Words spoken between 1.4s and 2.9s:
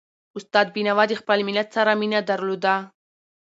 ملت سره مینه درلوده.